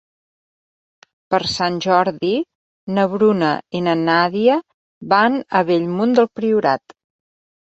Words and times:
Per 1.33 1.39
Sant 1.55 1.75
Jordi 1.87 2.31
na 2.97 3.05
Bruna 3.13 3.51
i 3.81 3.83
na 3.89 3.93
Nàdia 4.07 4.57
van 5.15 5.39
a 5.61 5.63
Bellmunt 5.69 6.19
del 6.23 6.33
Priorat. 6.41 6.99